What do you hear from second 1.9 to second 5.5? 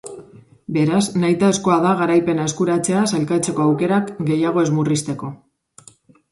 garaipena eskuratzea sailkatzeko aukerak gehiago ez murrizteko.